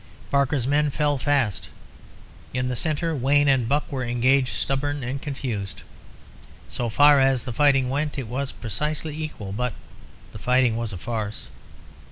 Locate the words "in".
2.55-2.69